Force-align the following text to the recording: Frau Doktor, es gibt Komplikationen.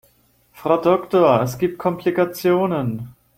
Frau 0.51 0.77
Doktor, 0.81 1.43
es 1.43 1.59
gibt 1.59 1.77
Komplikationen. 1.77 3.13